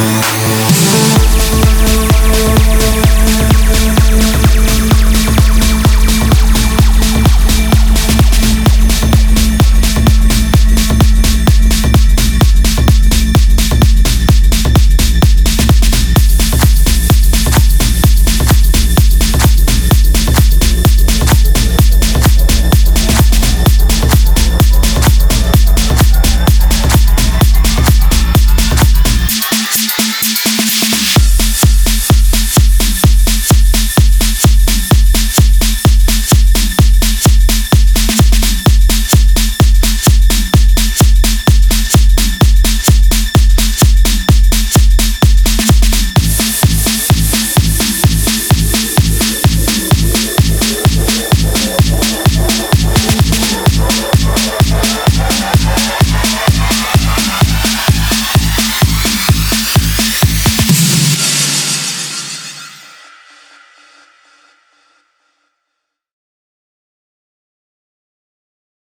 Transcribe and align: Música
Música 0.00 0.59